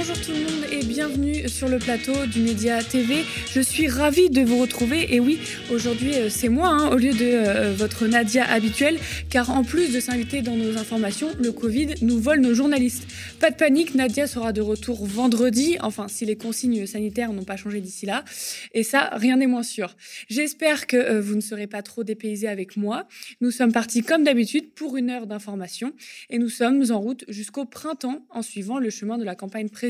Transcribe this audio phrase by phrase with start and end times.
[0.00, 3.16] Bonjour tout le monde et bienvenue sur le plateau du Média TV.
[3.52, 5.38] Je suis ravie de vous retrouver et oui,
[5.70, 9.92] aujourd'hui euh, c'est moi hein, au lieu de euh, votre Nadia habituelle car en plus
[9.92, 13.06] de s'inviter dans nos informations, le Covid nous vole nos journalistes.
[13.40, 17.58] Pas de panique, Nadia sera de retour vendredi, enfin si les consignes sanitaires n'ont pas
[17.58, 18.24] changé d'ici là
[18.72, 19.96] et ça rien n'est moins sûr.
[20.30, 23.06] J'espère que euh, vous ne serez pas trop dépaysés avec moi.
[23.42, 25.92] Nous sommes partis comme d'habitude pour une heure d'information
[26.30, 29.89] et nous sommes en route jusqu'au printemps en suivant le chemin de la campagne présidentielle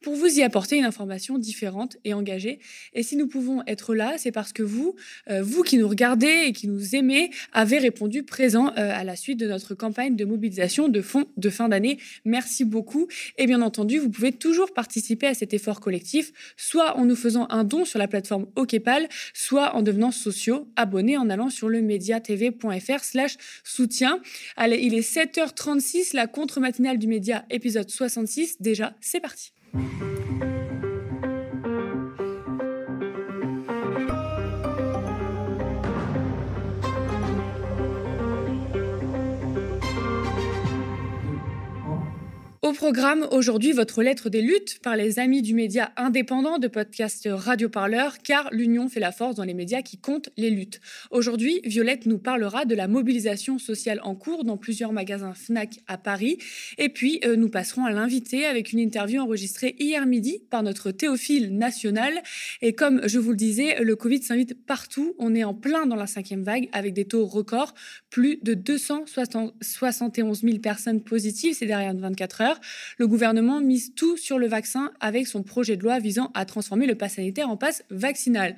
[0.00, 2.58] pour vous y apporter une information différente et engagée.
[2.94, 4.94] Et si nous pouvons être là, c'est parce que vous,
[5.30, 9.16] euh, vous qui nous regardez et qui nous aimez, avez répondu présent euh, à la
[9.16, 11.98] suite de notre campagne de mobilisation de fonds de fin d'année.
[12.24, 13.08] Merci beaucoup.
[13.38, 17.46] Et bien entendu, vous pouvez toujours participer à cet effort collectif, soit en nous faisant
[17.50, 21.80] un don sur la plateforme OKPAL, soit en devenant sociaux, abonnés en allant sur le
[21.80, 24.20] mediatv.fr slash soutien.
[24.56, 28.56] Allez, il est 7h36, la contre-matinale du média, épisode 66.
[28.60, 29.52] Déjà, c'est parti.
[42.72, 47.28] Au programme aujourd'hui, votre lettre des luttes par les amis du média indépendant de podcast
[47.30, 50.80] Radio Parleur, car l'union fait la force dans les médias qui comptent les luttes.
[51.10, 55.98] Aujourd'hui, Violette nous parlera de la mobilisation sociale en cours dans plusieurs magasins Fnac à
[55.98, 56.38] Paris.
[56.78, 60.92] Et puis, euh, nous passerons à l'invité avec une interview enregistrée hier midi par notre
[60.92, 62.22] Théophile national.
[62.62, 65.14] Et comme je vous le disais, le Covid s'invite partout.
[65.18, 67.74] On est en plein dans la cinquième vague avec des taux records.
[68.08, 72.60] Plus de 271 000 personnes positives ces dernières 24 heures
[72.98, 76.86] le gouvernement mise tout sur le vaccin avec son projet de loi visant à transformer
[76.86, 78.56] le pass sanitaire en passe vaccinal.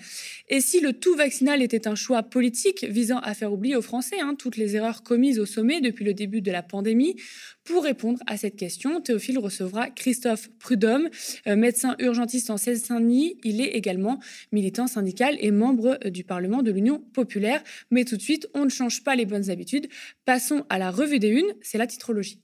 [0.48, 4.20] Et si le tout vaccinal était un choix politique visant à faire oublier aux Français
[4.20, 7.16] hein, toutes les erreurs commises au sommet depuis le début de la pandémie,
[7.64, 11.08] pour répondre à cette question, Théophile recevra Christophe Prudhomme,
[11.46, 13.38] euh, médecin urgentiste en Seine-Saint-Denis.
[13.42, 14.20] Il est également
[14.52, 17.62] militant syndical et membre euh, du Parlement de l'Union populaire.
[17.90, 19.88] Mais tout de suite, on ne change pas les bonnes habitudes.
[20.26, 22.43] Passons à la revue des unes, c'est la titrologie.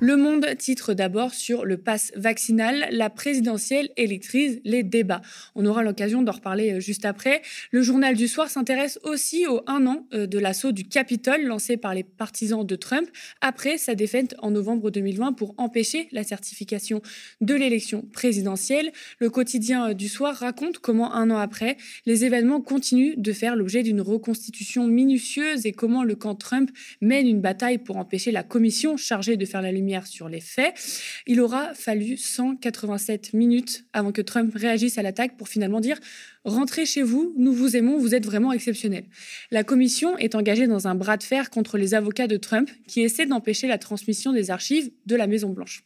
[0.00, 2.88] Le Monde titre d'abord sur le pass vaccinal.
[2.90, 5.22] La présidentielle électrise les débats.
[5.54, 7.42] On aura l'occasion d'en reparler euh, juste après.
[7.70, 11.76] Le journal du soir s'intéresse aussi au un an euh, de l'assaut du Capitole lancé
[11.76, 13.08] par les partisans de Trump
[13.40, 17.00] après sa défaite en novembre 2020 pour empêcher la certification
[17.40, 18.92] de l'élection présidentielle.
[19.20, 23.54] Le quotidien euh, du soir raconte comment un an après, les événements continuent de faire
[23.54, 28.42] l'objet d'une reconstitution minutieuse et comment le camp Trump mène une bataille pour empêcher la
[28.42, 30.74] commission chargée de faire la lumière sur les faits.
[31.26, 35.98] Il aura fallu 187 minutes avant que Trump réagisse à l'attaque pour finalement dire
[36.44, 39.04] Rentrez chez vous, nous vous aimons, vous êtes vraiment exceptionnel.
[39.50, 43.00] La commission est engagée dans un bras de fer contre les avocats de Trump qui
[43.00, 45.84] essaient d'empêcher la transmission des archives de la Maison-Blanche.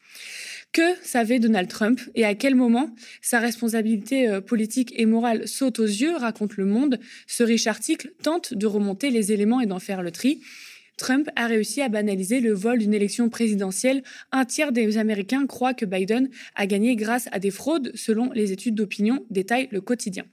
[0.72, 5.78] Que savait Donald Trump et à quel moment sa responsabilité euh, politique et morale saute
[5.78, 6.98] aux yeux, raconte Le Monde.
[7.26, 10.40] Ce riche article tente de remonter les éléments et d'en faire le tri.
[10.98, 14.02] Trump a réussi à banaliser le vol d'une élection présidentielle.
[14.32, 18.52] Un tiers des Américains croient que Biden a gagné grâce à des fraudes, selon les
[18.52, 20.24] études d'opinion, détaille le quotidien.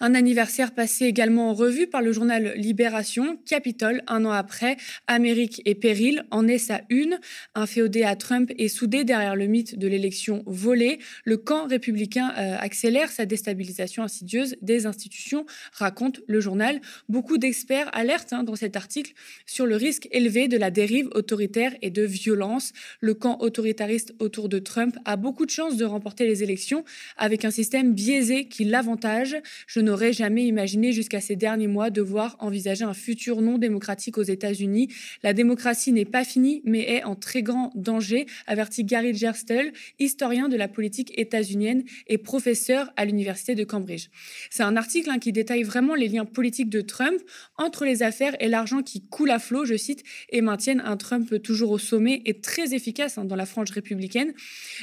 [0.00, 3.38] Un anniversaire passé également en revue par le journal Libération.
[3.46, 4.76] Capitole, un an après,
[5.06, 7.18] Amérique et péril en est sa une.
[7.54, 10.98] Un féodé à Trump est soudé derrière le mythe de l'élection volée.
[11.24, 16.80] Le camp républicain euh, accélère sa déstabilisation insidieuse des institutions, raconte le journal.
[17.08, 19.12] Beaucoup d'experts alertent hein, dans cet article
[19.46, 22.72] sur le risque élevé de la dérive autoritaire et de violence.
[23.00, 26.84] Le camp autoritariste autour de Trump a beaucoup de chances de remporter les élections
[27.16, 29.36] avec un système biaisé qui l'avantage.
[29.66, 34.22] Je n'aurais jamais imaginé jusqu'à ces derniers mois devoir envisager un futur non démocratique aux
[34.22, 34.88] États-Unis.
[35.22, 40.48] La démocratie n'est pas finie, mais est en très grand danger, avertit Gary Gerstel, historien
[40.48, 44.08] de la politique états-unienne et professeur à l'université de Cambridge.
[44.50, 47.20] C'est un article hein, qui détaille vraiment les liens politiques de Trump
[47.56, 51.40] entre les affaires et l'argent qui coule à flot, je cite, et maintiennent un Trump
[51.42, 54.32] toujours au sommet et très efficace hein, dans la frange républicaine.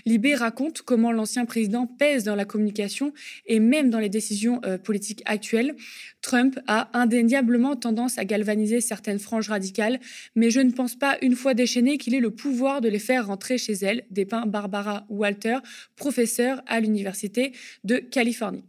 [0.05, 3.13] Libé raconte comment l'ancien président pèse dans la communication
[3.45, 5.75] et même dans les décisions euh, politiques politique actuelle,
[6.21, 9.99] Trump a indéniablement tendance à galvaniser certaines franges radicales,
[10.35, 13.25] mais je ne pense pas, une fois déchaîné, qu'il ait le pouvoir de les faire
[13.25, 15.57] rentrer chez elle, dépeint Barbara Walter,
[15.95, 17.53] professeure à l'Université
[17.83, 18.65] de Californie.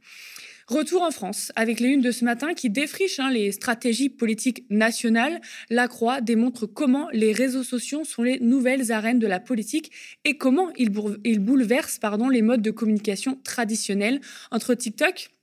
[0.66, 4.64] Retour en France avec les unes de ce matin qui défrichent hein, les stratégies politiques
[4.70, 5.42] nationales.
[5.68, 9.92] La Croix démontre comment les réseaux sociaux sont les nouvelles arènes de la politique
[10.24, 12.00] et comment ils, bouleversent
[12.30, 15.33] les modes de communication traditionnels entre TikTok,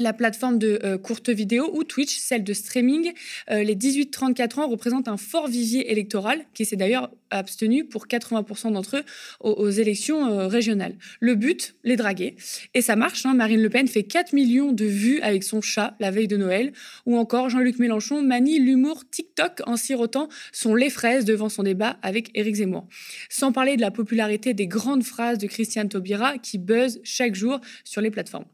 [0.00, 3.12] la plateforme de euh, courte vidéo ou Twitch, celle de streaming.
[3.50, 8.72] Euh, les 18-34 ans représentent un fort vivier électoral qui s'est d'ailleurs abstenus pour 80%
[8.72, 9.04] d'entre eux
[9.40, 10.96] aux, élections euh, régionales.
[11.20, 12.36] Le but, les draguer.
[12.74, 13.34] Et ça marche, hein.
[13.34, 16.72] Marine Le Pen fait 4 millions de vues avec son chat la veille de Noël,
[17.06, 21.96] ou encore Jean-Luc Mélenchon manie l'humour TikTok en sirotant son lait fraise devant son débat
[22.02, 22.86] avec Éric Zemmour.
[23.28, 27.60] Sans parler de la popularité des grandes phrases de Christiane Taubira qui buzz chaque jour
[27.84, 28.46] sur les plateformes.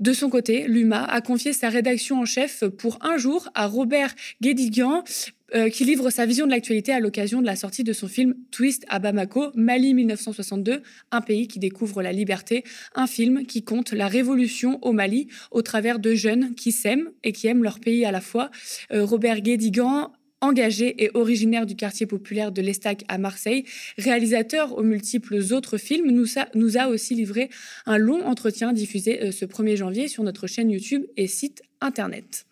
[0.00, 4.14] De son côté, l'UMA a confié sa rédaction en chef pour un jour à Robert
[4.42, 5.04] Guédiguian,
[5.54, 8.34] euh, qui livre sa vision de l'actualité à l'occasion de la sortie de son film
[8.50, 12.64] Twist à Bamako, Mali 1962, un pays qui découvre la liberté,
[12.94, 17.32] un film qui compte la révolution au Mali au travers de jeunes qui s'aiment et
[17.32, 18.50] qui aiment leur pays à la fois.
[18.92, 20.12] Euh, Robert Guédigan
[20.44, 23.64] engagé et originaire du quartier populaire de l'Estac à Marseille,
[23.98, 27.48] réalisateur aux multiples autres films, nous a, nous a aussi livré
[27.86, 32.46] un long entretien diffusé euh, ce 1er janvier sur notre chaîne YouTube et site internet.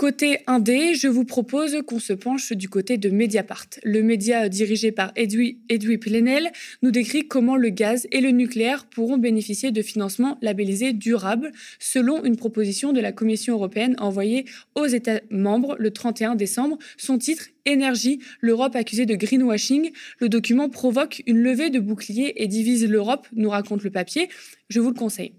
[0.00, 3.66] Côté indé, je vous propose qu'on se penche du côté de Mediapart.
[3.84, 5.58] Le média dirigé par Edoui
[5.98, 6.50] Plenel
[6.80, 12.24] nous décrit comment le gaz et le nucléaire pourront bénéficier de financements labellisés durables, selon
[12.24, 16.78] une proposition de la Commission européenne envoyée aux États membres le 31 décembre.
[16.96, 19.90] Son titre Énergie, l'Europe accusée de greenwashing.
[20.18, 24.30] Le document provoque une levée de boucliers et divise l'Europe, nous raconte le papier.
[24.70, 25.34] Je vous le conseille.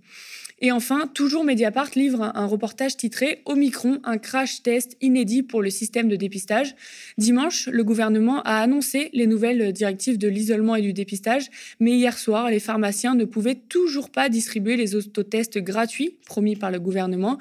[0.63, 5.72] Et enfin, toujours Mediapart livre un, reportage titré Omicron, un crash test inédit pour le
[5.72, 6.75] système de dépistage.
[7.18, 11.50] Dimanche, le gouvernement a annoncé les nouvelles directives de l'isolement et du dépistage,
[11.80, 16.69] mais hier soir, les pharmaciens ne pouvaient toujours pas distribuer les autotests gratuits promis par
[16.69, 17.40] le gouvernement.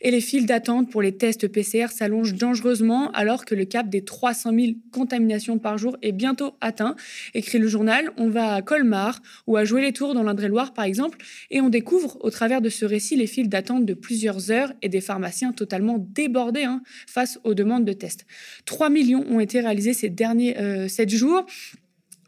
[0.00, 4.02] Et les files d'attente pour les tests PCR s'allongent dangereusement alors que le cap des
[4.02, 6.96] 300 000 contaminations par jour est bientôt atteint.
[7.34, 10.86] Écrit le journal, on va à Colmar ou à jouer les tours dans l'Indre-et-Loire par
[10.86, 11.18] exemple,
[11.50, 14.88] et on découvre au travers de ce récit les files d'attente de plusieurs heures et
[14.88, 18.26] des pharmaciens totalement débordés hein, face aux demandes de tests.
[18.64, 21.44] 3 millions ont été réalisés ces derniers euh, 7 jours.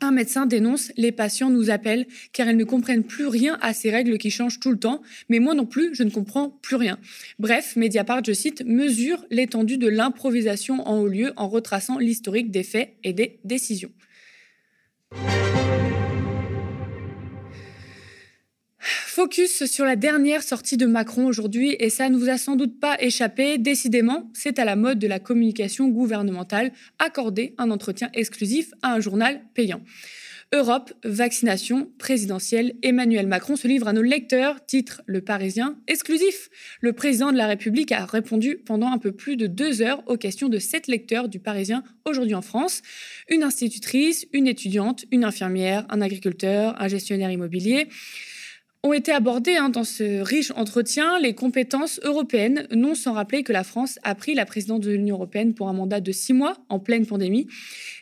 [0.00, 3.90] Un médecin dénonce les patients nous appellent car ils ne comprennent plus rien à ces
[3.90, 6.98] règles qui changent tout le temps, mais moi non plus, je ne comprends plus rien.
[7.38, 12.64] Bref, Mediapart, je cite, mesure l'étendue de l'improvisation en haut lieu en retraçant l'historique des
[12.64, 13.92] faits et des décisions.
[19.14, 22.80] Focus sur la dernière sortie de Macron aujourd'hui, et ça ne vous a sans doute
[22.80, 23.58] pas échappé.
[23.58, 28.98] Décidément, c'est à la mode de la communication gouvernementale accorder un entretien exclusif à un
[28.98, 29.82] journal payant.
[30.52, 36.50] Europe, vaccination présidentielle, Emmanuel Macron se livre à nos lecteurs, titre Le Parisien, exclusif.
[36.80, 40.16] Le président de la République a répondu pendant un peu plus de deux heures aux
[40.16, 42.82] questions de sept lecteurs du Parisien aujourd'hui en France.
[43.28, 47.86] Une institutrice, une étudiante, une infirmière, un agriculteur, un gestionnaire immobilier
[48.84, 53.52] ont été abordées hein, dans ce riche entretien les compétences européennes, non sans rappeler que
[53.52, 56.58] la France a pris la présidence de l'Union européenne pour un mandat de six mois
[56.68, 57.48] en pleine pandémie.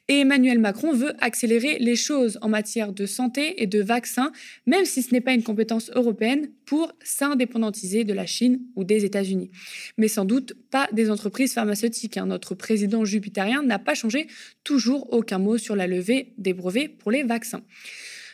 [0.08, 4.32] Et Emmanuel Macron veut accélérer les choses en matière de santé et de vaccins,
[4.66, 9.04] même si ce n'est pas une compétence européenne, pour s'indépendantiser de la Chine ou des
[9.04, 9.52] États-Unis.
[9.98, 12.16] Mais sans doute pas des entreprises pharmaceutiques.
[12.16, 12.26] Hein.
[12.26, 14.26] Notre président jupitérien n'a pas changé
[14.64, 17.62] toujours aucun mot sur la levée des brevets pour les vaccins.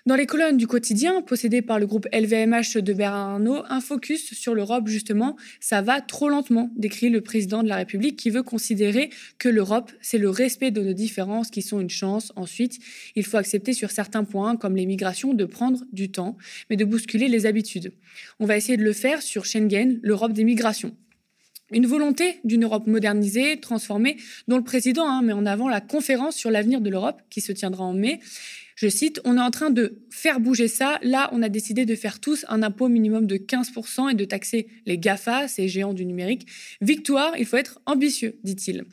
[0.08, 4.54] Dans les colonnes du quotidien, possédées par le groupe LVMH de Bernard un focus sur
[4.54, 9.10] l'Europe, justement, ça va trop lentement, décrit le président de la République qui veut considérer
[9.38, 12.32] que l'Europe, c'est le respect de nos différences qui sont une chance.
[12.36, 12.78] Ensuite,
[13.16, 16.38] il faut accepter sur certains points, comme les migrations, de prendre du temps,
[16.70, 17.92] mais de bousculer les habitudes.
[18.40, 20.96] On va essayer de le faire sur Schengen, l'Europe des migrations.
[21.70, 26.34] Une volonté d'une Europe modernisée, transformée, dont le président hein, met en avant la conférence
[26.34, 28.20] sur l'avenir de l'Europe qui se tiendra en mai
[28.78, 31.00] je cite, on est en train de faire bouger ça.
[31.02, 34.68] Là, on a décidé de faire tous un impôt minimum de 15% et de taxer
[34.86, 36.46] les GAFA, ces géants du numérique.
[36.80, 38.84] Victoire, il faut être ambitieux, dit-il.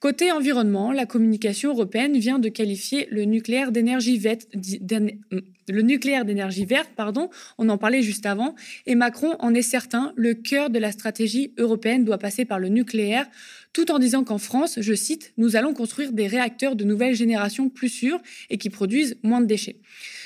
[0.00, 6.64] Côté environnement, la communication européenne vient de qualifier le nucléaire d'énergie verte, le nucléaire d'énergie
[6.64, 7.28] verte, pardon,
[7.58, 8.54] on en parlait juste avant,
[8.86, 12.68] et Macron en est certain, le cœur de la stratégie européenne doit passer par le
[12.68, 13.26] nucléaire,
[13.74, 17.68] tout en disant qu'en France, je cite, nous allons construire des réacteurs de nouvelle génération
[17.68, 19.76] plus sûrs et qui produisent moins de déchets.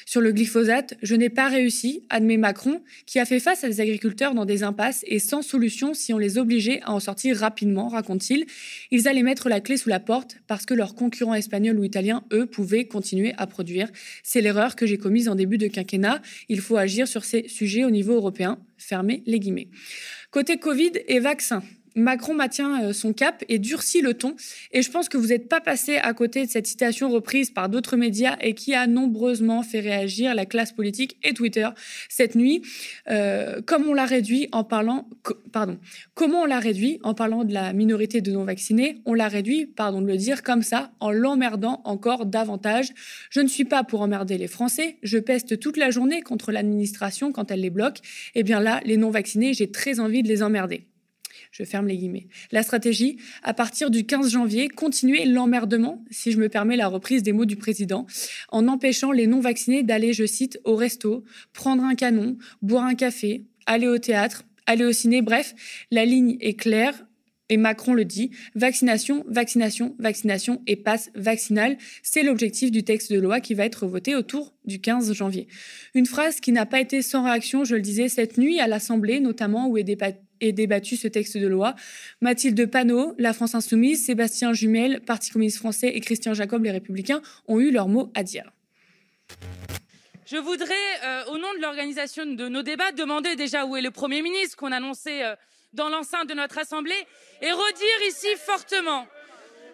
[0.07, 3.81] Sur le glyphosate, je n'ai pas réussi, admet Macron, qui a fait face à des
[3.81, 7.89] agriculteurs dans des impasses et sans solution si on les obligeait à en sortir rapidement,
[7.89, 8.47] raconte-t-il.
[8.91, 12.25] Ils allaient mettre la clé sous la porte parce que leurs concurrents espagnols ou italiens,
[12.33, 13.89] eux, pouvaient continuer à produire.
[14.23, 16.21] C'est l'erreur que j'ai commise en début de quinquennat.
[16.49, 18.59] Il faut agir sur ces sujets au niveau européen.
[18.77, 19.69] Fermez les guillemets.
[20.31, 21.63] Côté Covid et vaccins,
[21.95, 24.37] Macron maintient son cap et durcit le ton.
[24.73, 27.69] Et je pense que vous n'êtes pas passé à côté de cette citation reprise par
[27.69, 31.69] d'autres médias et qui a nombreusement fait réagir la classe politique et Twitter
[32.09, 32.63] cette nuit.
[33.67, 35.09] comme on l'a réduit en parlant,
[36.15, 40.01] comment on l'a réduit en parlant de la minorité de non-vaccinés On l'a réduit, pardon
[40.01, 42.89] de le dire, comme ça, en l'emmerdant encore davantage.
[43.31, 44.97] Je ne suis pas pour emmerder les Français.
[45.03, 47.99] Je peste toute la journée contre l'administration quand elle les bloque.
[48.35, 50.87] Eh bien là, les non-vaccinés, j'ai très envie de les emmerder.
[51.55, 52.27] Je ferme les guillemets.
[52.51, 57.23] La stratégie, à partir du 15 janvier, continuer l'emmerdement, si je me permets la reprise
[57.23, 58.09] des mots du président,
[58.49, 63.45] en empêchant les non-vaccinés d'aller, je cite, au resto, prendre un canon, boire un café,
[63.67, 65.23] aller au théâtre, aller au ciné.
[65.23, 65.55] Bref,
[65.93, 67.07] la ligne est claire.
[67.51, 73.21] Et Macron le dit, vaccination, vaccination, vaccination et passe vaccinal, c'est l'objectif du texte de
[73.21, 75.47] loi qui va être voté autour du 15 janvier.
[75.95, 79.21] Une phrase qui n'a pas été sans réaction, je le disais, cette nuit à l'Assemblée,
[79.21, 79.85] notamment où est
[80.53, 81.75] débattu, ce texte de loi.
[82.21, 87.23] Mathilde Panot, La France Insoumise, Sébastien Jumel, Parti communiste français et Christian Jacob, les Républicains,
[87.49, 88.51] ont eu leur mot à dire.
[90.27, 90.75] Je voudrais,
[91.05, 94.57] euh, au nom de l'organisation de nos débats, demander déjà où est le Premier ministre
[94.57, 95.35] qu'on annonçait euh,
[95.73, 96.95] dans l'enceinte de notre Assemblée
[97.43, 99.07] et redire ici fortement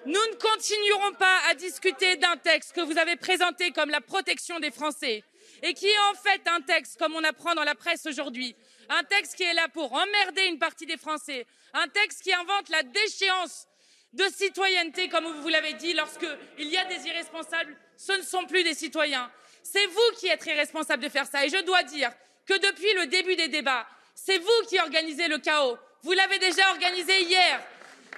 [0.06, 4.58] nous ne continuerons pas à discuter d'un texte que vous avez présenté comme la protection
[4.58, 5.22] des Français
[5.62, 8.56] et qui est en fait un texte, comme on apprend dans la presse aujourd'hui,
[8.90, 12.68] un texte qui est là pour emmerder une partie des Français, un texte qui invente
[12.68, 13.66] la déchéance
[14.12, 18.64] de citoyenneté, comme vous l'avez dit, lorsqu'il y a des irresponsables, ce ne sont plus
[18.64, 19.30] des citoyens.
[19.62, 21.46] C'est vous qui êtes irresponsable de faire ça.
[21.46, 22.10] Et je dois dire
[22.44, 25.78] que depuis le début des débats, c'est vous qui organisez le chaos.
[26.02, 27.62] Vous l'avez déjà organisé hier,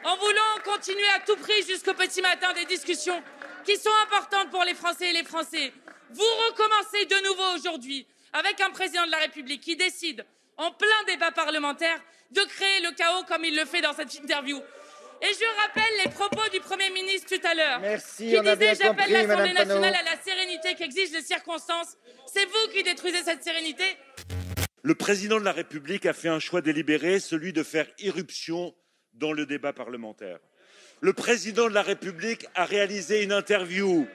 [0.04, 3.22] en voulant continuer à tout prix jusqu'au petit matin des discussions
[3.64, 5.72] qui sont importantes pour les Français et les Français.
[6.10, 10.24] Vous recommencez de nouveau aujourd'hui avec un président de la République qui décide,
[10.56, 11.98] en plein débat parlementaire,
[12.30, 14.58] de créer le chaos comme il le fait dans cette interview.
[15.20, 17.80] Et je rappelle les propos du Premier ministre tout à l'heure,
[18.16, 21.96] qui disait J'appelle l'Assemblée nationale à la sérénité qu'exigent les circonstances.
[22.26, 23.84] C'est vous qui détruisez cette sérénité
[24.84, 28.74] le président de la République a fait un choix délibéré, celui de faire irruption
[29.14, 30.40] dans le débat parlementaire.
[31.00, 34.08] Le président de la République a réalisé une interview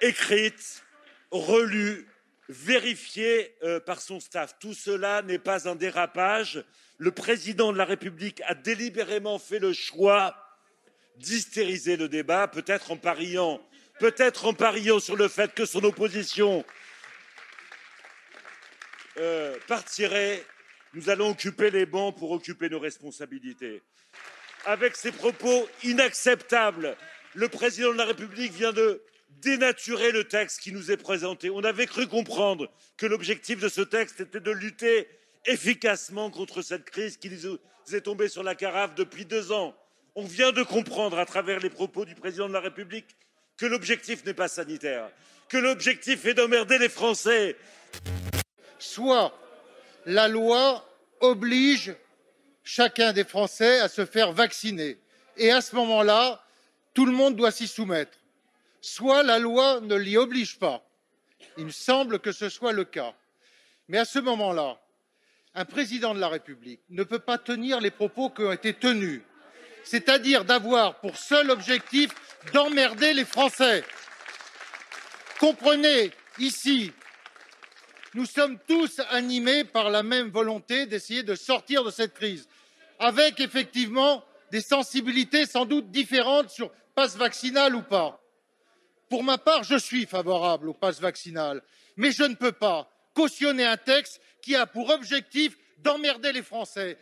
[0.00, 0.84] écrite,
[1.30, 2.08] relue,
[2.48, 4.58] vérifiée euh, par son staff.
[4.58, 6.64] Tout cela n'est pas un dérapage.
[6.98, 10.36] Le président de la République a délibérément fait le choix
[11.16, 13.60] d'hystériser le débat, peut-être en pariant,
[13.98, 16.64] peut-être en pariant sur le fait que son opposition
[19.18, 20.44] euh, partirait,
[20.94, 23.82] nous allons occuper les bancs pour occuper nos responsabilités.
[24.64, 26.96] Avec ces propos inacceptables,
[27.34, 29.02] le président de la République vient de
[29.40, 31.50] dénaturer le texte qui nous est présenté.
[31.50, 35.08] On avait cru comprendre que l'objectif de ce texte était de lutter
[35.46, 37.58] efficacement contre cette crise qui nous
[37.94, 39.74] est tombée sur la carafe depuis deux ans.
[40.14, 43.16] On vient de comprendre à travers les propos du président de la République
[43.56, 45.10] que l'objectif n'est pas sanitaire,
[45.48, 47.56] que l'objectif est d'emmerder les Français
[48.82, 49.32] soit
[50.06, 50.84] la loi
[51.20, 51.94] oblige
[52.64, 54.98] chacun des Français à se faire vacciner
[55.36, 56.44] et à ce moment là,
[56.94, 58.18] tout le monde doit s'y soumettre,
[58.82, 60.86] soit la loi ne l'y oblige pas.
[61.56, 63.14] Il me semble que ce soit le cas.
[63.88, 64.78] Mais à ce moment là,
[65.54, 69.22] un président de la République ne peut pas tenir les propos qui ont été tenus,
[69.84, 72.10] c'est-à-dire d'avoir pour seul objectif
[72.52, 73.82] d'emmerder les Français.
[75.38, 76.92] Comprenez ici
[78.14, 82.46] nous sommes tous animés par la même volonté d'essayer de sortir de cette crise,
[82.98, 88.21] avec effectivement des sensibilités sans doute différentes sur passe vaccinal ou pas.
[89.12, 91.60] Pour ma part, je suis favorable au passe vaccinal,
[91.98, 96.96] mais je ne peux pas cautionner un texte qui a pour objectif d'emmerder les Français.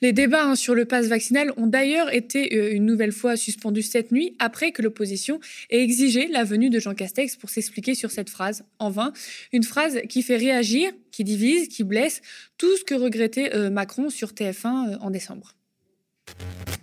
[0.00, 3.82] Les débats hein, sur le pass vaccinal ont d'ailleurs été euh, une nouvelle fois suspendus
[3.82, 8.12] cette nuit après que l'opposition ait exigé la venue de Jean Castex pour s'expliquer sur
[8.12, 8.64] cette phrase.
[8.78, 9.12] En vain,
[9.52, 12.22] une phrase qui fait réagir, qui divise, qui blesse,
[12.56, 15.56] tout ce que regrettait euh, Macron sur TF1 euh, en décembre.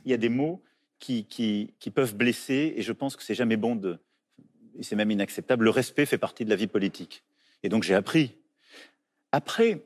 [0.04, 0.62] Il y a des mots
[1.00, 4.00] qui, qui, qui peuvent blesser et je pense que c'est jamais bon de...
[4.82, 5.64] C'est même inacceptable.
[5.64, 7.24] Le respect fait partie de la vie politique.
[7.64, 8.36] Et donc j'ai appris.
[9.32, 9.82] Après,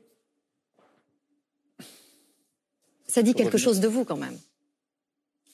[3.06, 4.38] Ça dit quelque chose de vous quand même.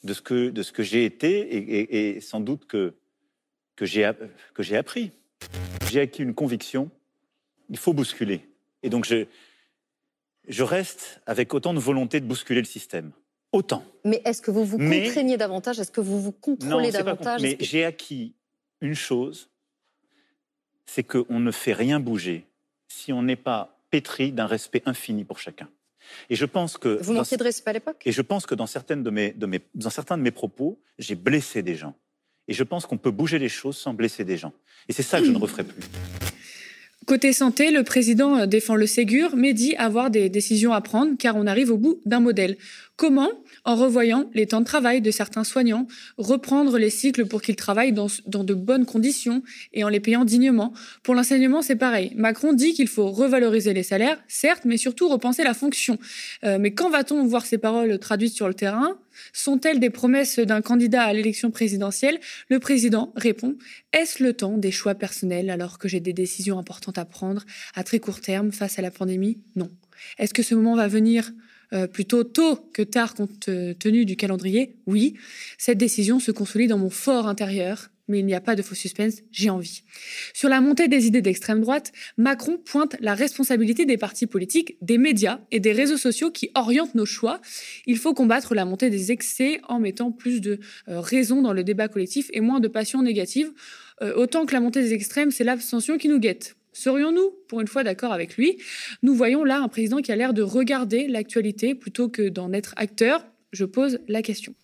[0.05, 2.95] De ce que, de ce que j'ai été et, sans doute que,
[3.77, 5.11] que j'ai appris.
[5.91, 6.91] J'ai acquis une conviction,
[7.69, 8.49] il faut bousculer.
[8.83, 9.27] Et donc je,
[10.49, 13.13] je reste avec autant de volonté de bousculer le système.
[13.53, 13.85] Autant.
[14.05, 15.79] Mais est-ce que vous vous contraignez davantage?
[15.79, 17.43] Est-ce que vous vous contrôlez davantage?
[17.43, 18.35] Mais j'ai acquis
[18.81, 19.51] une chose,
[20.85, 22.45] c'est qu'on ne fait rien bouger
[22.89, 25.69] si on n'est pas pétri d'un respect infini pour chacun.
[26.31, 28.03] Et je pense que vous manquiez de respect à l'époque?
[28.05, 30.79] Et je pense que dans certaines de mes, de mes, dans certains de mes propos,
[30.99, 31.95] j'ai blessé des gens.
[32.49, 34.53] Et je pense qu'on peut bouger les choses sans blesser des gens.
[34.89, 35.83] Et c'est ça que je ne referai plus.
[37.07, 41.17] Côté santé, le président euh, défend le Ségur, mais dit avoir des décisions à prendre
[41.17, 42.57] car on arrive au bout d'un modèle.
[42.97, 43.31] Comment?
[43.65, 45.87] En revoyant les temps de travail de certains soignants,
[46.19, 50.73] reprendre les cycles pour qu'ils travaillent dans, de bonnes conditions et en les payant dignement.
[51.05, 52.13] Pour l'enseignement, c'est pareil.
[52.17, 55.99] Macron dit qu'il faut revaloriser les salaires, certes, mais surtout repenser la fonction.
[56.43, 58.99] Euh, mais quand va-t-on voir ces paroles traduites sur le terrain?
[59.33, 62.19] Sont-elles des promesses d'un candidat à l'élection présidentielle?
[62.49, 63.57] Le président répond
[63.93, 67.45] Est-ce le temps des choix personnels alors que j'ai des décisions importantes à prendre
[67.75, 69.41] à très court terme face à la pandémie?
[69.55, 69.71] Non.
[70.19, 71.33] Est-ce que ce moment va venir
[71.73, 74.77] euh, plutôt tôt que tard compte tenu du calendrier?
[74.87, 75.15] Oui.
[75.59, 78.75] Cette décision se consolide dans mon fort intérieur mais il n'y a pas de faux
[78.75, 79.83] suspense, j'ai envie.
[80.33, 84.99] Sur la montée des idées d'extrême droite, Macron pointe la responsabilité des partis politiques, des
[84.99, 87.41] médias et des réseaux sociaux qui orientent nos choix.
[87.87, 91.65] Il faut combattre la montée des excès en mettant plus de euh, raison dans le
[91.65, 93.53] débat collectif et moins de passion négative.
[94.03, 96.57] Euh, autant que la montée des extrêmes, c'est l'abstention qui nous guette.
[96.73, 98.59] Serions-nous, pour une fois, d'accord avec lui?
[99.03, 102.75] Nous voyons là un président qui a l'air de regarder l'actualité plutôt que d'en être
[102.77, 103.25] acteur.
[103.53, 104.55] Je pose la question.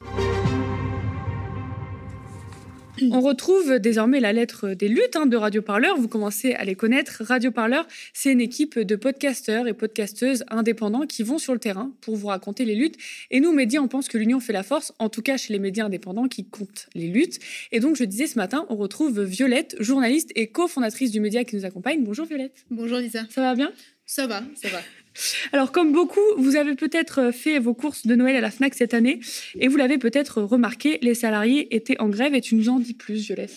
[3.11, 5.97] On retrouve désormais la lettre des luttes hein, de Radio Parleur.
[5.97, 7.23] Vous commencez à les connaître.
[7.25, 11.92] Radio Parleur, c'est une équipe de podcasteurs et podcasteuses indépendants qui vont sur le terrain
[12.00, 12.97] pour vous raconter les luttes.
[13.30, 15.59] Et nous, médias, on pense que l'union fait la force, en tout cas chez les
[15.59, 17.38] médias indépendants qui comptent les luttes.
[17.73, 21.56] Et donc, je disais ce matin, on retrouve Violette, journaliste et cofondatrice du média qui
[21.56, 22.04] nous accompagne.
[22.04, 22.64] Bonjour Violette.
[22.71, 23.25] Bonjour Lisa.
[23.30, 23.73] Ça va bien?
[24.06, 24.78] Ça va, ça va.
[25.52, 28.75] Alors, comme beaucoup, vous avez peut-être euh, fait vos courses de Noël à la FNAC
[28.75, 29.21] cette année
[29.59, 32.95] et vous l'avez peut-être remarqué, les salariés étaient en grève et tu nous en dis
[32.95, 33.52] plus, Violette.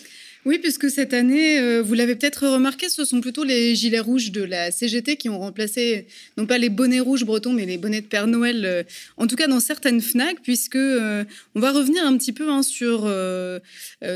[0.46, 4.30] Oui, puisque cette année, euh, vous l'avez peut-être remarqué, ce sont plutôt les gilets rouges
[4.30, 8.00] de la CGT qui ont remplacé, non pas les bonnets rouges bretons, mais les bonnets
[8.00, 8.84] de Père Noël, euh,
[9.16, 11.24] en tout cas dans certaines FNAC, puisque euh,
[11.56, 13.12] on va revenir un petit peu hein, sur,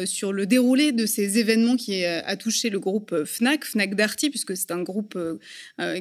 [0.05, 4.57] sur le déroulé de ces événements qui a touché le groupe FNAC, FNAC Darty, puisque
[4.57, 5.19] c'est un groupe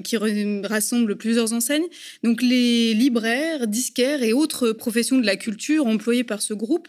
[0.03, 1.87] qui rassemble plusieurs enseignes.
[2.23, 6.87] Donc les libraires, disquaires et autres professions de la culture employées par ce groupe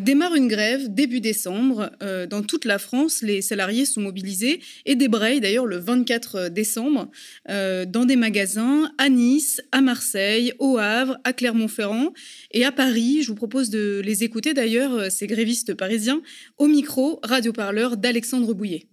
[0.00, 1.90] démarrent une grève début décembre
[2.30, 7.10] dans toute la France, les salariés sont mobilisés et débrayent d'ailleurs le 24 décembre
[7.48, 12.12] euh, dans des magasins à Nice, à Marseille, au Havre, à Clermont-Ferrand
[12.52, 13.22] et à Paris.
[13.22, 16.22] Je vous propose de les écouter d'ailleurs, euh, ces grévistes parisiens,
[16.58, 18.86] au micro radio-parleur d'Alexandre Bouillet.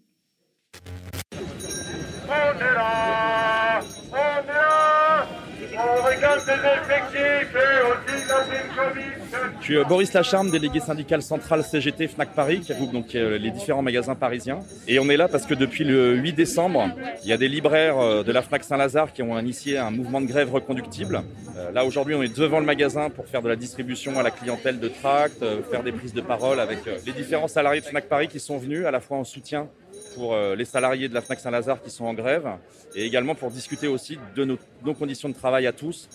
[9.68, 13.38] Je suis euh, Boris Lacharme, délégué syndical central CGT Fnac Paris, qui regroupe donc euh,
[13.38, 14.60] les différents magasins parisiens.
[14.88, 16.90] Et on est là parce que depuis le 8 décembre,
[17.22, 20.22] il y a des libraires euh, de la Fnac Saint-Lazare qui ont initié un mouvement
[20.22, 21.22] de grève reconductible.
[21.74, 24.80] Là aujourd'hui, on est devant le magasin pour faire de la distribution à la clientèle
[24.80, 28.40] de tracts, faire des prises de parole avec les différents salariés de Fnac Paris qui
[28.40, 29.68] sont venus à la fois en soutien
[30.16, 32.48] pour les salariés de la Fnac Saint-Lazare qui sont en grève
[32.96, 36.08] et également pour discuter aussi de nos, nos conditions de travail à tous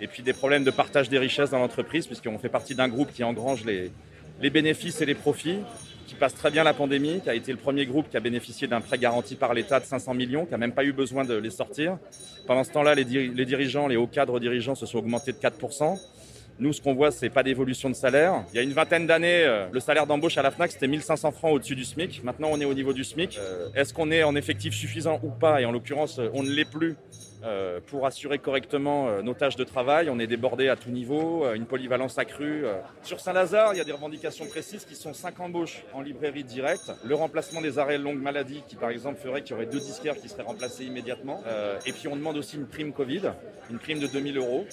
[0.00, 3.12] et puis des problèmes de partage des richesses dans l'entreprise, puisqu'on fait partie d'un groupe
[3.12, 3.90] qui engrange les,
[4.50, 5.58] bénéfices et les profits,
[6.06, 8.66] qui passe très bien la pandémie, qui a été le premier groupe qui a bénéficié
[8.66, 11.34] d'un prêt garanti par l'État de 500 millions, qui n'a même pas eu besoin de
[11.34, 11.98] les sortir.
[12.46, 16.00] Pendant ce temps-là, les, dirigeants, les hauts cadres dirigeants se sont augmentés de 4%.
[16.60, 18.44] Nous, ce qu'on voit, c'est pas d'évolution de salaire.
[18.52, 21.32] Il y a une vingtaine d'années, euh, le salaire d'embauche à la FNAC, c'était 1500
[21.32, 22.22] francs au-dessus du SMIC.
[22.22, 23.38] Maintenant, on est au niveau du SMIC.
[23.38, 25.62] Euh, est-ce qu'on est en effectif suffisant ou pas?
[25.62, 26.96] Et en l'occurrence, on ne l'est plus
[27.42, 30.10] euh, pour assurer correctement euh, nos tâches de travail.
[30.10, 32.64] On est débordé à tout niveau, euh, une polyvalence accrue.
[33.02, 36.92] Sur Saint-Lazare, il y a des revendications précises qui sont 5 embauches en librairie directe,
[37.02, 40.16] le remplacement des arrêts longue maladie qui par exemple ferait qu'il y aurait deux disquaires
[40.20, 41.42] qui seraient remplacés immédiatement.
[41.86, 43.32] et puis on demande aussi une prime Covid,
[43.70, 44.66] une prime de 2000 euros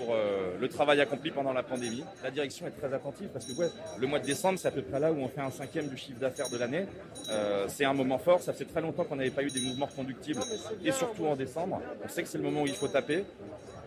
[0.00, 2.04] pour euh, le travail accompli pendant la pandémie.
[2.22, 3.52] La direction est très attentive parce que
[3.98, 5.96] le mois de décembre, c'est à peu près là où on fait un cinquième du
[5.96, 6.86] chiffre d'affaires de l'année.
[7.30, 8.40] Euh, c'est un moment fort.
[8.40, 10.40] Ça fait très longtemps qu'on n'avait pas eu des mouvements conductibles
[10.84, 11.80] et surtout en décembre.
[12.04, 13.24] On sait que c'est le moment où il faut taper.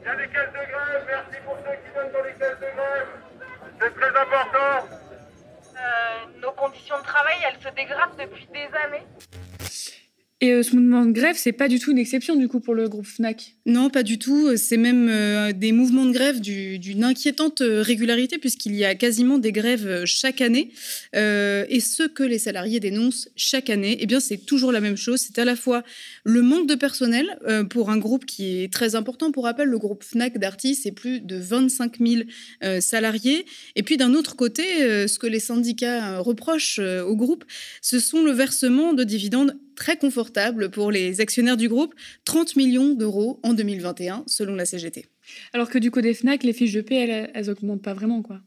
[0.01, 1.05] Il y a des caisses de grève.
[1.07, 3.07] Merci pour ceux qui donnent dans les caisses de grève.
[3.81, 4.87] C'est très important.
[5.75, 9.05] Euh, nos conditions de travail, elles se dégradent depuis des années.
[10.43, 12.75] Et euh, ce mouvement de grève, c'est pas du tout une exception du coup pour
[12.75, 13.55] le groupe Fnac.
[13.65, 14.57] Non, pas du tout.
[14.57, 19.37] C'est même euh, des mouvements de grève d'une inquiétante euh, régularité puisqu'il y a quasiment
[19.37, 20.73] des grèves chaque année.
[21.13, 25.21] et ce que les salariés dénoncent chaque année, eh bien c'est toujours la même chose.
[25.21, 25.81] C'est à la fois
[26.25, 29.31] le manque de personnel pour un groupe qui est très important.
[29.31, 32.23] Pour rappel, le groupe Fnac d'Artis, c'est plus de 25 000
[32.81, 33.45] salariés.
[33.77, 34.63] Et puis d'un autre côté,
[35.07, 37.45] ce que les syndicats reprochent au groupe,
[37.81, 41.93] ce sont le versement de dividendes très confortable pour les actionnaires du groupe,
[42.25, 45.05] 30 millions d'euros en 2021 selon la CGT.
[45.53, 48.41] Alors que du côté FNAC, les fiches de paie, elles, elles augmentent pas vraiment, quoi.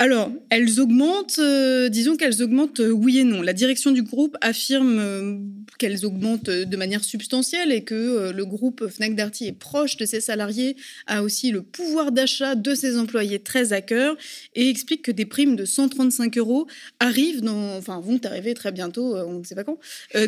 [0.00, 3.42] Alors, elles augmentent, euh, disons qu'elles augmentent euh, oui et non.
[3.42, 5.38] La direction du groupe affirme euh,
[5.76, 10.20] qu'elles augmentent de manière substantielle et que le groupe Fnac Darty est proche de ses
[10.20, 10.76] salariés,
[11.08, 14.16] a aussi le pouvoir d'achat de ses employés très à cœur
[14.54, 16.68] et explique que des primes de 135 euros
[17.00, 19.78] arrivent, enfin vont arriver très bientôt, on ne sait pas quand,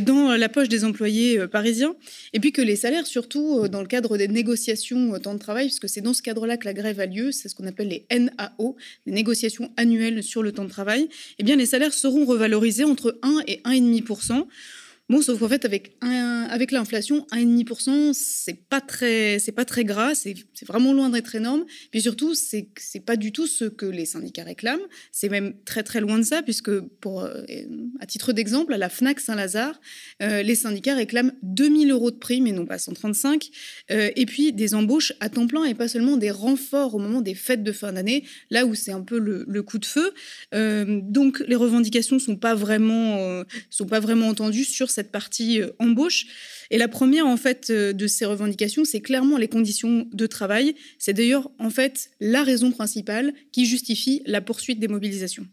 [0.00, 1.96] dans la poche des employés parisiens.
[2.32, 5.88] Et puis que les salaires, surtout dans le cadre des négociations temps de travail, puisque
[5.88, 8.76] c'est dans ce cadre-là que la grève a lieu, c'est ce qu'on appelle les NAO,
[9.06, 13.18] les négociations annuelle sur le temps de travail, eh bien, les salaires seront revalorisés entre
[13.22, 14.46] 1 et 1,5%.
[15.10, 20.36] Bon, sauf qu'en fait, avec, avec l'inflation, 1,5%, c'est pas très, pas très gras, c'est,
[20.64, 21.64] vraiment loin d'être énorme.
[21.90, 24.86] Puis surtout, c'est, c'est pas du tout ce que les syndicats réclament.
[25.10, 27.42] C'est même très très loin de ça, puisque pour, euh,
[27.98, 29.80] à titre d'exemple, à la Fnac Saint-Lazare,
[30.22, 33.50] euh, les syndicats réclament 2000 euros de prime et non pas 135,
[33.90, 37.20] euh, et puis des embauches à temps plein et pas seulement des renforts au moment
[37.20, 40.14] des fêtes de fin d'année, là où c'est un peu le, coup de feu.
[40.52, 42.56] donc les revendications sont pas
[43.70, 46.26] sont pas vraiment entendues sur cette cette partie euh, embauche.
[46.70, 50.74] Et la première, en fait, euh, de ces revendications, c'est clairement les conditions de travail.
[50.98, 55.46] C'est d'ailleurs, en fait, la raison principale qui justifie la poursuite des mobilisations.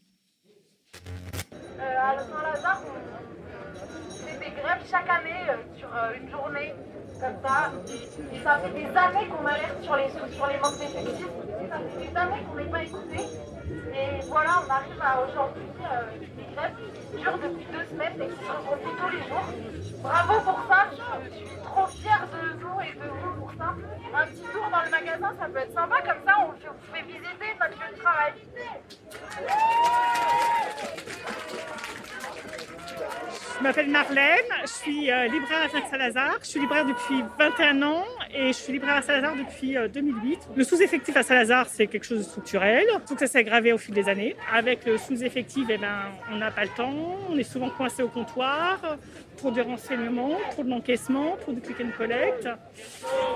[5.96, 6.87] Euh,
[7.20, 7.72] comme ça.
[8.34, 11.28] Et ça fait des années qu'on alerte sur les, sur les manques d'effectifs.
[11.70, 13.20] Ça fait des années qu'on n'est pas écouté.
[13.20, 15.64] Et voilà, on arrive à aujourd'hui
[16.38, 16.76] des grèves
[17.12, 19.48] qui durent depuis deux semaines et qui se regroupent tous les jours.
[20.02, 20.96] Bravo pour ça, je
[21.36, 23.74] suis trop fière de nous et de vous pour ça.
[24.16, 26.58] Un petit tour dans le magasin, ça peut être sympa, comme ça on vous
[26.94, 28.34] fait visiter notre lieu de travail.
[33.58, 36.38] Je m'appelle Marlène, je suis euh, libraire à Saint-Lazare.
[36.44, 40.36] Je suis libraire depuis 21 ans et je suis libraire à Saint-Lazare depuis 2008.
[40.36, 42.86] Euh, le sous-effectif à Saint-Lazare, c'est quelque chose de structurel.
[43.08, 44.36] Tout ça s'est aggravé au fil des années.
[44.54, 46.94] Avec le sous-effectif, eh ben, on n'a pas le temps.
[47.32, 48.80] On est souvent coincé au comptoir
[49.38, 52.48] pour du renseignement, pour de l'encaissement, pour du click and collect.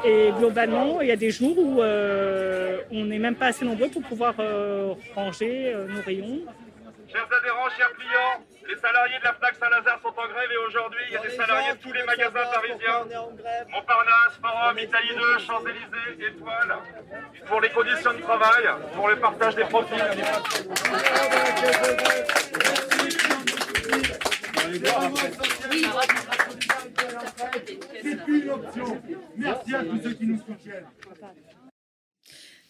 [0.05, 3.89] Et globalement, il y a des jours où euh, on n'est même pas assez nombreux
[3.89, 4.35] pour pouvoir
[5.15, 6.41] ranger nos rayons.
[7.11, 10.99] Chers adhérents, chers clients, les salariés de la FNAC Saint-Lazare sont en grève et aujourd'hui,
[11.07, 13.05] il y a des salariés de tous les magasins parisiens.
[13.69, 16.77] Montparnasse, Forum, Italie 2, Champs-Élysées, Étoile.
[17.47, 18.63] Pour les conditions de travail,
[18.95, 19.95] pour le partage des profits.
[28.01, 29.01] C'est une option.
[29.35, 30.87] Merci à tous ceux qui nous soutiennent.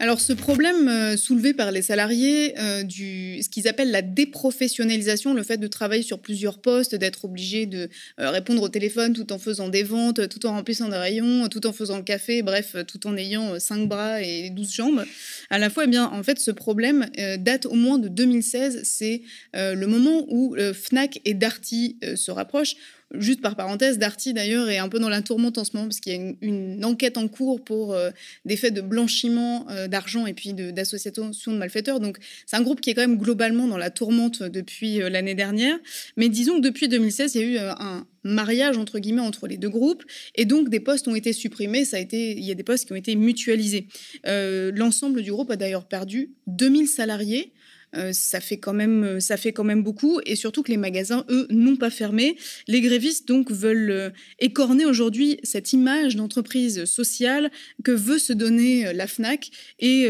[0.02, 5.36] Alors ce problème euh, soulevé par les salariés euh, du ce qu'ils appellent la déprofessionnalisation,
[5.36, 7.88] le fait de travailler sur plusieurs postes, d'être obligé de
[8.20, 11.68] euh, répondre au téléphone tout en faisant des ventes, tout en remplissant des rayons, tout
[11.68, 15.06] en faisant le café, bref, tout en ayant cinq bras et douze jambes.
[15.52, 17.06] À la fois, eh bien, en fait, ce problème
[17.38, 18.82] date au moins de 2016.
[18.84, 19.22] C'est
[19.54, 22.76] le moment où Fnac et Darty se rapprochent
[23.13, 26.00] Juste par parenthèse, Darty d'ailleurs est un peu dans la tourmente en ce moment parce
[26.00, 28.10] qu'il y a une, enquête en cours pour euh,
[28.45, 32.00] des faits de blanchiment euh, d'argent et puis d'association de, malfaiteurs.
[32.00, 35.36] Donc c'est un groupe qui est quand même globalement dans la tourmente depuis euh, l'année
[35.36, 35.78] dernière.
[36.15, 39.58] Mais disons que depuis 2016, il y a eu un mariage entre guillemets entre les
[39.58, 40.04] deux groupes
[40.36, 41.84] et donc des postes ont été supprimés.
[41.84, 43.88] Ça a été, il y a des postes qui ont été mutualisés.
[44.26, 47.52] L'ensemble du groupe a d'ailleurs perdu 2000 salariés.
[47.96, 50.78] Euh, ça fait quand même euh, ça fait quand même beaucoup et surtout que les
[50.78, 52.38] magasins eux n'ont pas fermé.
[52.68, 57.52] Les grévistes donc veulent euh, écorner aujourd'hui cette image d'entreprise sociale
[57.84, 60.08] que veut se donner la Fnac et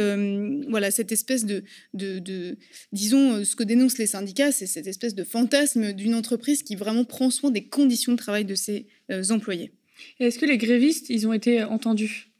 [0.70, 1.64] voilà cette espèce de,
[1.94, 2.58] de,
[2.92, 7.04] disons ce que dénoncent les syndicats, c'est cette espèce de fantasme d'une entreprise qui vraiment
[7.04, 8.88] prend soin des conditions de travail de ses
[9.30, 9.72] employés.
[10.20, 12.31] Est-ce que les grévistes, ils ont été entendus?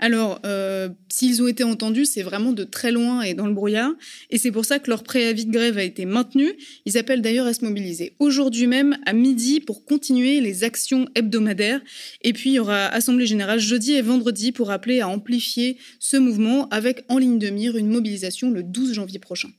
[0.00, 3.92] Alors, euh, s'ils ont été entendus, c'est vraiment de très loin et dans le brouillard.
[4.30, 6.54] Et c'est pour ça que leur préavis de grève a été maintenu.
[6.86, 11.82] Ils appellent d'ailleurs à se mobiliser aujourd'hui même à midi pour continuer les actions hebdomadaires.
[12.22, 16.16] Et puis, il y aura Assemblée générale jeudi et vendredi pour appeler à amplifier ce
[16.16, 19.50] mouvement avec en ligne de mire une mobilisation le 12 janvier prochain.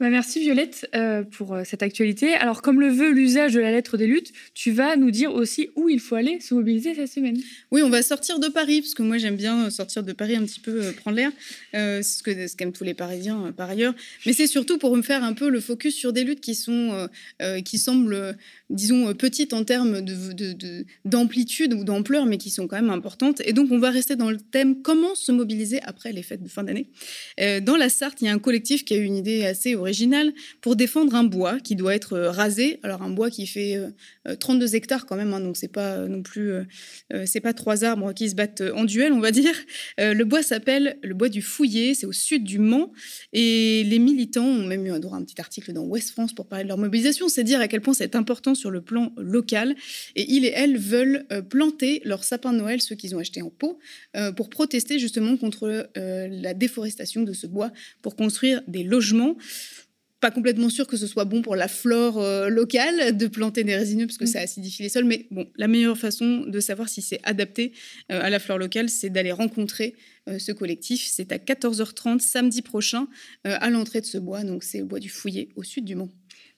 [0.00, 2.34] Bah, merci Violette euh, pour euh, cette actualité.
[2.34, 5.70] Alors comme le veut l'usage de la lettre des luttes, tu vas nous dire aussi
[5.76, 7.38] où il faut aller se mobiliser cette semaine.
[7.70, 10.44] Oui, on va sortir de Paris parce que moi j'aime bien sortir de Paris un
[10.44, 11.30] petit peu euh, prendre l'air,
[11.72, 13.94] c'est ce que ce qu'aiment tous les Parisiens par ailleurs.
[14.26, 17.08] Mais c'est surtout pour me faire un peu le focus sur des luttes qui sont
[17.64, 18.36] qui semblent
[18.70, 23.40] disons petites en termes de, d'amplitude ou d'ampleur, mais qui sont quand même importantes.
[23.44, 26.48] Et donc on va rester dans le thème comment se mobiliser après les fêtes de
[26.48, 26.88] fin d'année.
[27.38, 30.32] dans la Sarthe, il y a un collectif qui a eu une idée assez original
[30.60, 32.80] pour défendre un bois qui doit être euh, rasé.
[32.82, 33.78] Alors un bois qui fait
[34.40, 36.52] 32 euh, euh, hectares quand même, hein, donc c'est pas non plus,
[37.26, 39.54] c'est pas trois arbres qui se battent en duel, on va dire.
[39.98, 42.92] le bois s'appelle le bois du Fouillé, c'est au sud du Mans.
[43.32, 46.64] Et les militants ont même eu un, un petit article dans Ouest France pour parler
[46.64, 47.28] de leur mobilisation.
[47.28, 49.74] C'est dire à quel point c'est important sur le plan local.
[50.16, 53.50] Et ils et elles veulent planter leur sapin de Noël, ceux qu'ils ont achetés en
[53.50, 53.78] pot,
[54.36, 59.36] pour protester justement contre la déforestation de ce bois pour construire des logements
[60.22, 63.74] pas complètement sûr que ce soit bon pour la flore euh, locale de planter des
[63.74, 64.28] résineux parce que mm.
[64.28, 65.04] ça acidifie les sols.
[65.04, 67.72] Mais bon, la meilleure façon de savoir si c'est adapté
[68.10, 69.96] euh, à la flore locale, c'est d'aller rencontrer
[70.28, 71.04] euh, ce collectif.
[71.04, 73.08] C'est à 14h30 samedi prochain
[73.42, 74.44] à l'entrée de ce bois.
[74.44, 76.08] Donc c'est le bois du Fouillé au sud du Mans.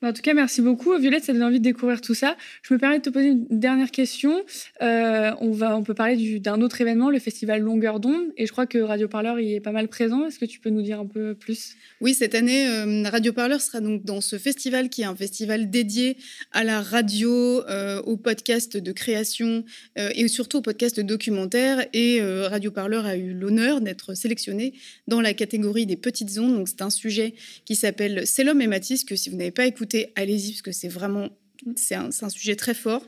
[0.05, 0.95] En tout cas, merci beaucoup.
[0.99, 2.37] Violette, ça donne envie de découvrir tout ça.
[2.63, 4.45] Je me permets de te poser une dernière question.
[4.83, 8.27] Euh, on, peut parler d'un autre événement, le festival Longueur d'onde.
[8.37, 10.27] Et je crois que Radio Parleur y est pas mal présent.
[10.27, 11.77] Est-ce que tu peux nous dire un peu plus?
[12.03, 15.71] Oui, cette année, euh, Radio Parleur sera donc dans ce festival qui est un festival
[15.71, 16.19] dédié
[16.53, 19.65] à la radio, euh, au podcast de création
[19.97, 21.87] et surtout au podcast documentaire.
[21.95, 24.75] Et Radio Parleur a eu l'honneur d'être sélectionné
[25.09, 26.57] dans la catégorie des petites ondes.
[26.57, 29.67] Donc c'est un sujet qui s'appelle C'est l'homme et Matisse, que si vous n'avez pas
[29.67, 31.29] écouté, allez-y parce que c'est vraiment
[31.77, 33.07] c'est un, sujet très fort.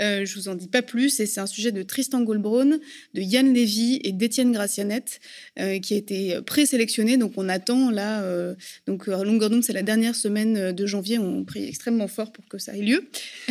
[0.00, 1.20] Euh, je vous en dis pas plus.
[1.20, 2.78] Et c'est un sujet de Tristan Goldbraun,
[3.14, 5.20] de Yann Lévy et d'Étienne Gracianette,
[5.58, 7.16] euh, qui a été présélectionné.
[7.16, 8.22] Donc on attend là.
[8.22, 8.54] Euh,
[8.86, 11.18] donc Longueur d'onde, c'est la dernière semaine de janvier.
[11.18, 13.08] On prie extrêmement fort pour que ça ait lieu.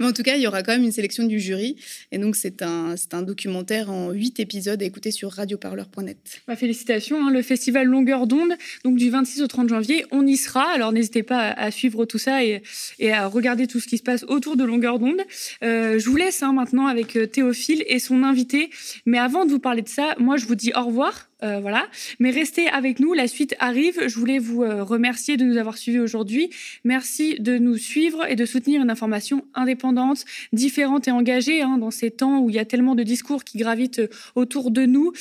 [0.00, 1.76] Mais en tout cas, il y aura quand même une sélection du jury.
[2.12, 6.42] Et donc c'est un, un documentaire en huit épisodes à écouter sur radioparleur.net.
[6.46, 7.26] Bah, félicitations.
[7.26, 7.30] Hein.
[7.30, 8.52] le festival Longueur d'onde,
[8.84, 10.70] donc du 26 au 30 janvier, on y sera.
[10.70, 12.62] Alors n'hésitez pas à, suivre tout ça et,
[12.98, 15.20] et à regarder tout ce qui se passe autour de longueur d'onde.
[15.62, 18.70] Euh, je vous laisse hein, maintenant avec euh, Théophile et son invité.
[19.06, 21.28] Mais avant de vous parler de ça, moi, je vous dis au revoir.
[21.44, 21.86] Euh, voilà.
[22.18, 24.00] Mais restez avec nous, la suite arrive.
[24.06, 26.50] Je voulais vous euh, remercier de nous avoir suivis aujourd'hui.
[26.84, 31.90] Merci de nous suivre et de soutenir une information indépendante, différente et engagée hein, dans
[31.90, 35.12] ces temps où il y a tellement de discours qui gravitent euh, autour de nous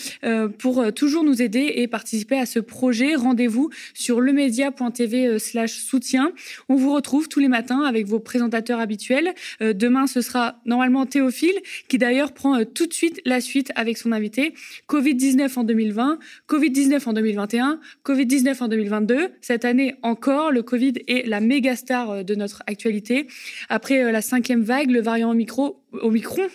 [0.58, 3.16] pour toujours nous aider et participer à ce projet.
[3.16, 6.32] Rendez-vous sur lemedia.tv slash soutien.
[6.70, 9.34] On vous retrouve tous les matins avec vos présentateurs habituels.
[9.60, 11.56] demain, ce sera normalement Théophile
[11.88, 14.54] qui d'ailleurs prend tout de suite la suite avec son invité.
[14.88, 16.13] Covid-19 en 2020
[16.48, 19.30] Covid-19 en 2021, Covid-19 en 2022.
[19.42, 23.28] Cette année encore, le Covid est la méga star euh, de notre actualité.
[23.70, 26.48] Après euh, la cinquième vague, le variant Omicron Omicron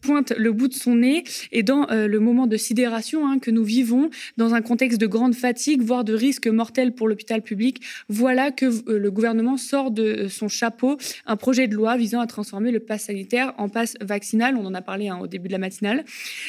[0.00, 3.50] pointe le bout de son nez et dans euh, le moment de sidération hein, que
[3.50, 7.82] nous vivons, dans un contexte de grande fatigue, voire de risque mortel pour l'hôpital public,
[8.08, 12.70] voilà que le gouvernement sort de son chapeau un projet de loi visant à transformer
[12.70, 14.56] le pass sanitaire en pass vaccinal.
[14.56, 16.04] On en a parlé hein, au début de la matinale.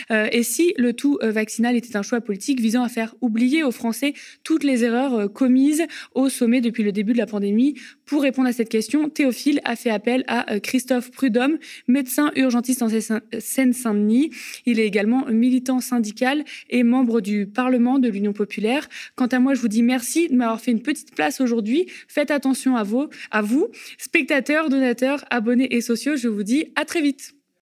[0.09, 4.13] et si le tout vaccinal était un choix politique, visant à faire oublier aux Français
[4.43, 5.83] toutes les erreurs euh, commises
[6.13, 7.75] au sommet depuis le début de la pandémie.
[8.07, 11.57] Pour répondre à cette question, Théophile a fait appel à euh, Christophe Prudhomme,
[11.89, 14.31] médecin urgentiste en Seine-Saint-Denis.
[14.65, 18.87] Il est également militant syndical et membre du Parlement de l'Union populaire.
[19.15, 21.87] Quant à moi, je vous dis merci de m'avoir fait une petite place aujourd'hui.
[22.07, 23.67] Faites attention à vous, à vous,
[23.97, 26.15] spectateurs, donateurs, abonnés et sociaux.
[26.15, 27.36] Je vous dis à très vite.